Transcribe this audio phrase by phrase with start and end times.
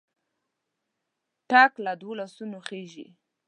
[1.49, 3.07] ټک له دوو لاسونو خېژي.